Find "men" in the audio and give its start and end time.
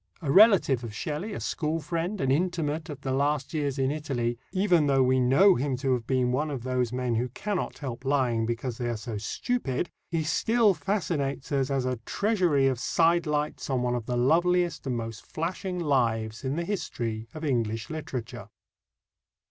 6.91-7.13